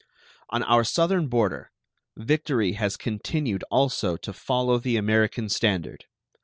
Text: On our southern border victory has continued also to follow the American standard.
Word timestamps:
On 0.49 0.63
our 0.63 0.83
southern 0.83 1.27
border 1.27 1.71
victory 2.17 2.71
has 2.71 2.97
continued 2.97 3.63
also 3.69 4.17
to 4.17 4.33
follow 4.33 4.79
the 4.79 4.97
American 4.97 5.47
standard. 5.47 6.05